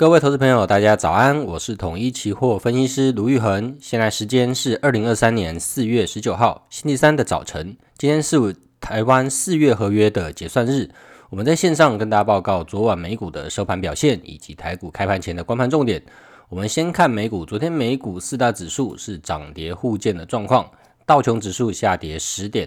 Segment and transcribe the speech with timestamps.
[0.00, 3.76] 各位投资朋友，大家早安，我是统一期货分析师卢玉恒。
[3.78, 7.76] 现在时间是二零二三年四月十九号星期三的早晨。
[7.98, 10.88] 今天是台湾四月合约的结算日。
[11.28, 16.02] 我们在线上跟大家报告昨晚美股的收盘表现，以及台股开盘前的观盘重点。
[16.48, 20.66] 我们先看美股，昨天美股四大指数是涨跌互见的状况，
[21.04, 22.66] 道琼指数下跌十点。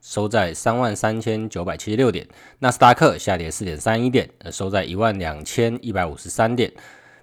[0.00, 2.26] 收在三万三千九百七十六点，
[2.58, 6.72] 纳斯达克下跌四点三一点，收在一万两千一百五十三点，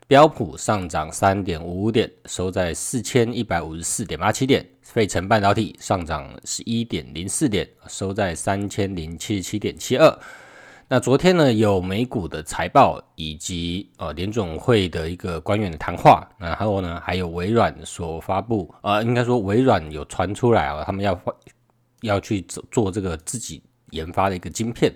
[0.08, 10.20] 标普上涨三点五五点，收在四千一百五十四点八七点，费城半导体上涨十一点零四点，收在三千零七十七点七二。
[10.92, 21.32] 那昨天呢，有美股的财报以及呃联总会的一个官员的谈话，然后呢还有微软所发布，呃应该说微软有传出来啊，他们要发。
[22.02, 23.62] 要去做做这个自己
[23.92, 24.94] 研发的一个晶片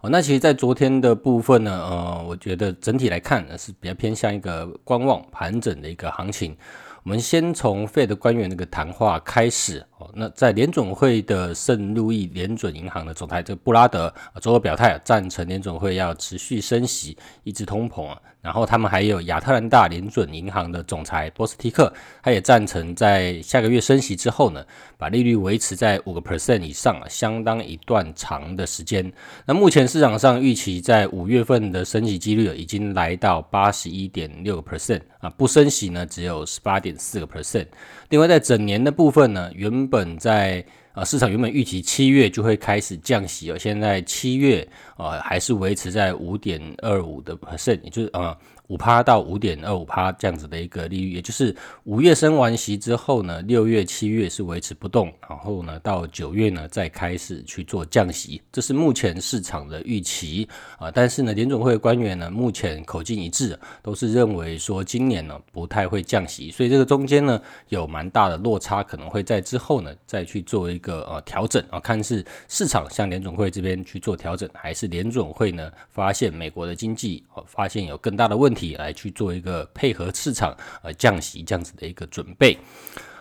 [0.00, 6.56] 哦，那其实，在昨天的部分呢，呃，我觉得整体来看呢是比较偏向一个观望盘整的一个行情。
[7.02, 18.18] 我们先从费德官员那个谈话开始哦，那在联准会的圣路易联准银行的总裁这个布拉德啊周二表态赞成联准会要持续升息，抑制通膨啊。
[18.40, 24.64] 然后他们还有亚特兰大联准银行的总裁波斯蒂克，他也赞成在下个月升息之后呢，
[24.96, 29.12] 把利率维持在五个 percent 以上啊，相当一段长的时间。
[29.44, 37.66] 那目前市场上预期在五月份的升息几率已经来到八十一点六个 percent 啊，不升息呢只有十八点四个 percent。
[38.10, 48.36] 另外在整年的部分呢，原本在啊，市场原本预期七月就会开始降息，而现在七月啊还是维持在五点二五的 percent，也就是啊。
[48.68, 60.46] 五趴到五点二五趴这样子的一个利率，也就是五月升完息之后呢，六月、七月是维持不动，然后呢，到九月呢再开始去做降息，这是目前市场的预期
[60.78, 60.90] 啊。
[60.90, 67.40] 但是呢，联总会官员呢目前口径一致，都是认为说今年呢不太会降息，所以这个中间呢
[67.70, 78.57] 有蛮大的落差，可能会在之后呢再去做一个呃调整啊，看是市场向联总会这边去做调整，还是联总会呢发现美国的经济发现有更大的问题。
[78.58, 80.52] 体来去做一个配合市场
[80.82, 82.58] 呃降息这样子的一个准备。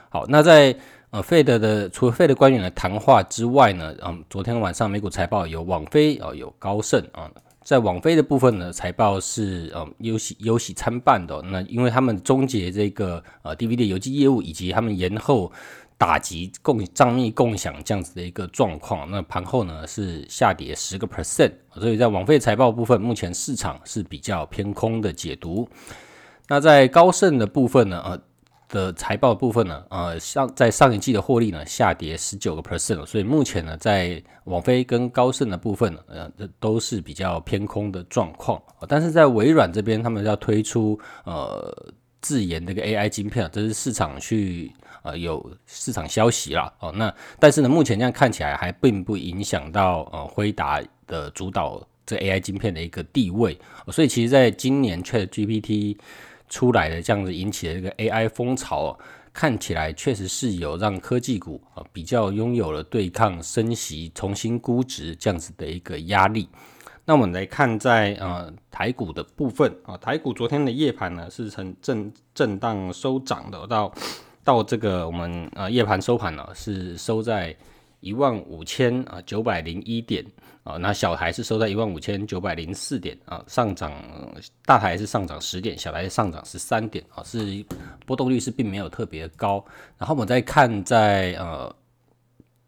[0.10, 0.76] 好，那在
[1.12, 7.30] 呃费德的除了费德官员的谈话之外呢，嗯，昨天晚上美股财报有网飞啊，有高盛啊，
[7.64, 11.40] 在网飞的部分呢，财报是呃忧喜忧喜参半的。
[11.44, 15.52] 那因为他们终结这个呃 DVD 游记业务，以及他们延后。
[15.98, 25.68] 打击共账密共享这样子的一个状况，那盘后呢是下跌十个 percent，所以在网飞财报部分，目前市场是比较偏空的解读。
[26.48, 28.22] 那在高盛的部分呢，呃
[28.70, 38.62] 的财报部分呢，呃上在上一季的获利呢下跌十九个 percent，所以目前呢在网飞跟高盛的部分呢，呃都是比较偏空的状况。
[38.88, 41.92] 但是在微软这边，他们要推出呃。
[42.28, 44.70] 自研这个 AI 晶片，这是市场去
[45.02, 46.92] 呃有市场消息啦哦。
[46.92, 53.58] 那但是呢，目前这样看起来还并不影响到呃辉达的主导这 AI 晶片的一个地位。
[53.94, 55.98] 所以其实在今年 ChatGPT
[56.50, 59.00] 出来的这样子引起的这个 AI 风潮，
[59.32, 66.50] 看起来确实是有让科技股啊比较拥有了对抗升息、重新估值这样子的一个压力。
[67.10, 73.94] 那我们来看在呃台股的部分啊，台股昨天的夜盘呢是呈震震荡收涨的，到
[74.44, 77.56] 到这个我们呃夜盘收盘呢是收在
[78.02, 80.22] 一万五千啊九百零一点
[80.66, 83.90] 啊，那小台是收在一万五千九百零四点啊，上涨
[84.66, 87.66] 大台是上涨十点，小台是上涨十三点啊，是
[88.06, 89.64] 波动率是并没有特别高。
[89.98, 91.74] 然后我们再看在呃。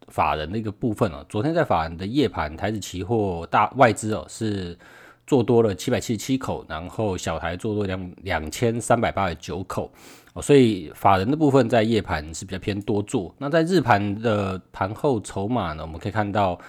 [0.10, 4.78] 法人的一个部分哦，昨天在法人的夜盘，台子期货大外资哦是
[5.26, 9.92] 做多了七百七十七口，然后小台做多两两千三百八十九口
[10.34, 13.34] 哦，所以法人的部分在夜盘是比较偏多做。
[13.38, 16.60] 那在日盘的盘后筹码呢，我们可以看到，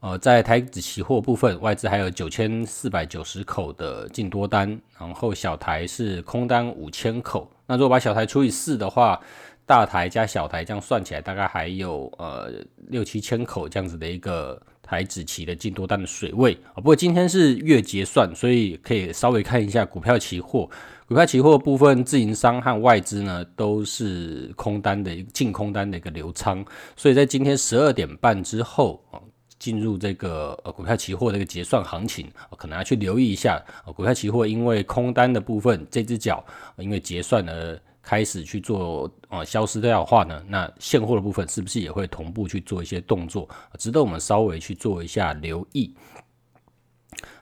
[0.00, 7.50] 呃，在台子期货部分，外资还有九千四百九十口的净多单，然后小台是空单五千口。
[7.66, 9.18] 那如果把小台除以四的话，
[9.64, 12.52] 大台加小台这样算起来，大概还有呃
[12.88, 16.76] 六七千口这样子的一个台子期的净多单的水位啊。
[16.76, 20.68] 不过今天是月结算，所以可以稍微看一下股票期货。
[21.06, 26.64] 股票期货部分，自营商和外资呢都是空单的一个净空单的一个流仓，
[26.96, 29.20] 所以在今天十二点半之后啊，
[29.58, 33.62] 进入这个呃股票期货的一个结算行情，可能要去留意一下
[33.94, 36.44] 股票期货，因为空单的部分这只脚
[36.76, 37.78] 因为结算呢。
[38.02, 43.48] 开始去做啊，消失掉的话呢，那现货的部分是不是也会同步去做一些动作？
[43.78, 45.94] 值得我们稍微去做一下留意。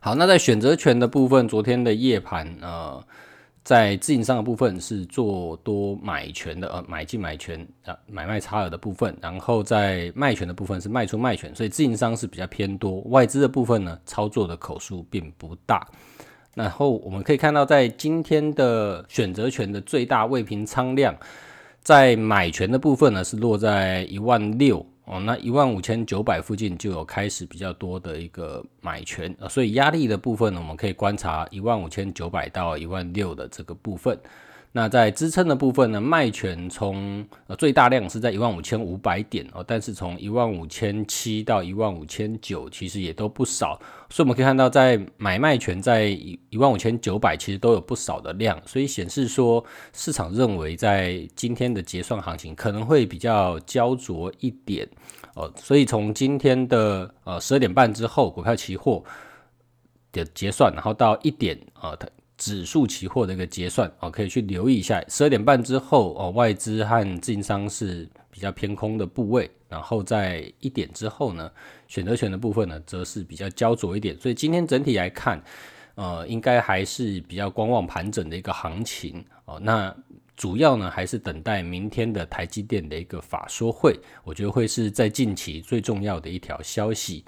[0.01, 3.03] 好，那在选择权的部分，昨天的夜盘呃，
[3.63, 13.01] 在自营商的部分是做多买权的，呃，买进买权啊，买卖差额的部分，然后在卖权的部分是卖出卖权，所以自营商是比较偏多。
[13.03, 15.87] 外资的部分呢，操作的口数并不大。
[16.55, 21.17] 然后我们可以看到，在今天的选择权的最大未平仓量，
[21.83, 24.85] 在买权的部分呢是落在一万六。
[25.07, 34.17] 哦，那一万五千九百附近就有开始比较多的一个买权，所以压力的部分呢，我们可以观察一万五千九百到一万六的这个部分。
[34.73, 43.77] 那在支撑的部分呢，卖权从呃最大量是在一万五千五百点哦，但是从一万五千七到一万五千九，其实也都不少。
[44.11, 54.89] 所以我们可以看到，在买卖权在一一万五千九百，其实都有不少的量，所以显示说市场认为在今天的结算行情可能会比较焦灼一点
[55.35, 55.53] 哦。
[55.57, 59.03] 所以从今天的呃十二点半之后，股票期货
[60.13, 62.07] 的结算，然后到一点啊，它。
[62.41, 65.05] 指数期货的一个结算哦，可以去留意一下。
[65.09, 71.51] 十二点半之后哦，外资和自营商是比较偏空的部位，然后在一点之后呢，
[71.87, 74.19] 选择权的部分呢，则是比较焦灼一点。
[74.19, 75.41] 所以今天整体来看，
[75.97, 79.61] 呃，应该还是比较观望盘整的一个行情哦。
[79.63, 79.95] 那
[80.35, 83.95] 主要呢，还是等待明天的台积电的一个法说会，
[84.25, 87.23] 我觉得会是在近期最重要的一条消息。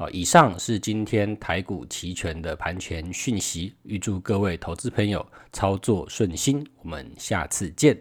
[0.00, 7.94] 好，以上是今天台股期权的盘前讯息，预祝各位投资朋友操作顺心，我们下次见。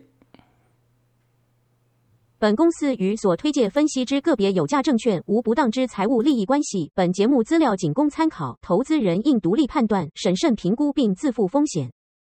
[2.38, 11.92] 本公司与所推介分析之个别有价证券无不当之财务利益关系，本节目资料仅供参考，投资人应独立判断、审慎评估并自负风险。